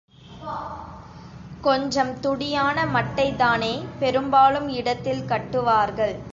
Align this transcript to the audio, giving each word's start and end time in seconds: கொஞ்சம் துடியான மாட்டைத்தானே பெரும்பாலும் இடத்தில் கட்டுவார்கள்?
கொஞ்சம் 1.61 2.19
துடியான 2.19 2.85
மாட்டைத்தானே 2.85 3.85
பெரும்பாலும் 3.99 4.69
இடத்தில் 4.69 5.25
கட்டுவார்கள்? 5.25 6.15